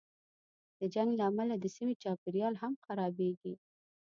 د 0.79 0.81
جنګ 0.93 1.09
له 1.19 1.23
امله 1.29 1.55
د 1.59 1.65
سیمې 1.75 1.95
چاپېریال 2.03 2.53
هم 2.63 2.73
خرابېږي. 2.85 3.53